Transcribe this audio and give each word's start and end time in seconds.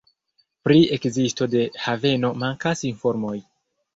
Pri 0.67 0.79
ekzisto 0.95 1.47
de 1.51 1.61
haveno 1.83 2.33
mankas 2.45 2.83
informoj. 2.93 3.37